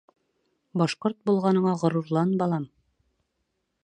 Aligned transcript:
Башҡорт 0.81 1.19
булғаныңа 1.29 1.73
ғорурлан, 1.81 2.31
балам! 2.41 2.65